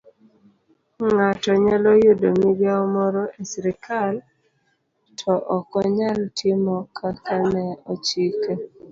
Ng'ato 1.11 1.51
nyalo 1.65 1.89
yudo 2.03 2.27
migawo 2.39 2.83
moro 2.95 3.23
e 3.39 3.41
sirkal 3.51 4.15
to 5.19 5.33
okonyal 5.57 6.19
timo 6.37 6.77
kaka 6.97 7.35
ne 7.53 7.65
ochike 7.91 8.51